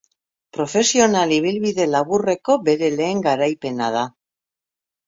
Profesional 0.57 1.35
ibilbide 1.35 1.87
laburreko 1.97 2.57
bere 2.71 2.91
lehen 2.99 3.25
garaipena 3.31 3.93
da. 4.01 4.07